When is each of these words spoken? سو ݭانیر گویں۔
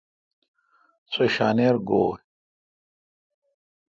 سو 1.11 1.23
ݭانیر 1.33 1.75
گویں۔ 1.87 2.15